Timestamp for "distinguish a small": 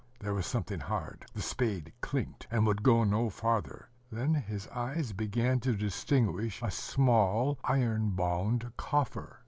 5.75-7.59